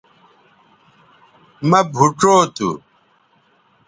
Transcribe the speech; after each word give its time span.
مہ 1.69 1.79
بھوچو 1.93 2.35
تھو 2.55 2.69